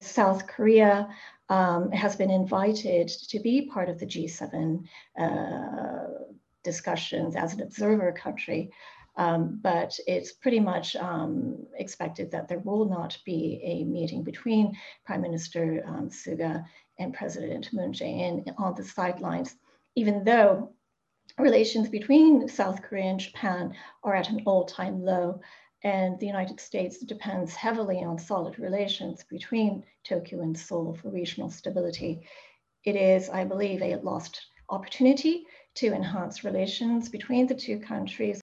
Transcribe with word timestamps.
South 0.00 0.46
Korea 0.46 1.08
um, 1.48 1.90
has 1.92 2.16
been 2.16 2.30
invited 2.30 3.08
to 3.08 3.38
be 3.40 3.66
part 3.66 3.88
of 3.88 3.98
the 3.98 4.06
G7 4.06 4.84
uh, 5.18 6.24
discussions 6.62 7.36
as 7.36 7.54
an 7.54 7.62
observer 7.62 8.12
country. 8.12 8.70
Um, 9.16 9.58
but 9.60 9.98
it's 10.06 10.32
pretty 10.32 10.60
much 10.60 10.96
um, 10.96 11.66
expected 11.76 12.30
that 12.30 12.48
there 12.48 12.60
will 12.60 12.88
not 12.88 13.18
be 13.26 13.60
a 13.62 13.84
meeting 13.84 14.22
between 14.22 14.76
Prime 15.04 15.20
Minister 15.20 15.82
um, 15.86 16.08
Suga 16.08 16.64
and 16.98 17.12
President 17.12 17.72
Moon 17.72 17.92
Jae-in 17.92 18.44
on 18.56 18.74
the 18.74 18.84
sidelines, 18.84 19.56
even 19.96 20.24
though 20.24 20.72
relations 21.38 21.88
between 21.88 22.48
South 22.48 22.82
Korea 22.82 23.04
and 23.04 23.20
Japan 23.20 23.74
are 24.04 24.14
at 24.14 24.30
an 24.30 24.42
all-time 24.46 25.02
low 25.02 25.40
and 25.82 26.18
the 26.20 26.26
United 26.26 26.60
States 26.60 26.98
depends 26.98 27.54
heavily 27.54 28.04
on 28.04 28.18
solid 28.18 28.58
relations 28.58 29.24
between 29.28 29.82
Tokyo 30.04 30.40
and 30.42 30.56
Seoul 30.56 30.94
for 30.94 31.10
regional 31.10 31.50
stability. 31.50 32.20
It 32.84 32.96
is, 32.96 33.28
I 33.28 33.44
believe, 33.44 33.82
a 33.82 33.96
lost 33.96 34.46
opportunity 34.68 35.44
to 35.74 35.92
enhance 35.92 36.44
relations 36.44 37.08
between 37.08 37.46
the 37.46 37.54
two 37.54 37.80
countries 37.80 38.38